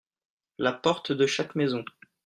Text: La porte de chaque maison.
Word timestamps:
La 0.57 0.71
porte 0.73 1.11
de 1.11 1.27
chaque 1.27 1.53
maison. 1.53 1.85